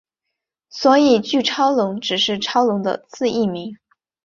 [0.71, 3.77] 所以巨超龙只是超龙的次异名。